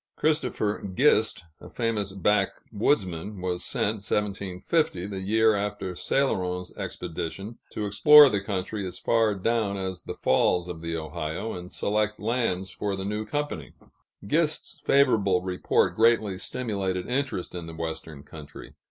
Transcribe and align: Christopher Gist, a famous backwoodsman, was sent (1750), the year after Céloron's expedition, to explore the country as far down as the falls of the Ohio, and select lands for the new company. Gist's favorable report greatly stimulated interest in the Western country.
Christopher 0.15 0.81
Gist, 0.95 1.43
a 1.59 1.69
famous 1.69 2.11
backwoodsman, 2.11 3.39
was 3.39 3.63
sent 3.63 3.97
(1750), 3.97 5.05
the 5.05 5.19
year 5.19 5.53
after 5.53 5.93
Céloron's 5.93 6.75
expedition, 6.75 7.59
to 7.73 7.85
explore 7.85 8.27
the 8.27 8.41
country 8.41 8.83
as 8.87 8.97
far 8.97 9.35
down 9.35 9.77
as 9.77 10.01
the 10.01 10.15
falls 10.15 10.67
of 10.67 10.81
the 10.81 10.97
Ohio, 10.97 11.53
and 11.53 11.71
select 11.71 12.19
lands 12.19 12.71
for 12.71 12.95
the 12.95 13.05
new 13.05 13.27
company. 13.27 13.73
Gist's 14.25 14.79
favorable 14.83 15.43
report 15.43 15.95
greatly 15.95 16.39
stimulated 16.39 17.05
interest 17.07 17.53
in 17.53 17.67
the 17.67 17.75
Western 17.75 18.23
country. 18.23 18.73